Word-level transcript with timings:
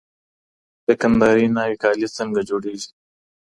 د 0.85 0.87
کندهاري 1.01 1.47
ناوې 1.55 1.75
کالي 1.83 2.07
څنګه 2.17 2.39
جوړېږي؟ 2.49 2.89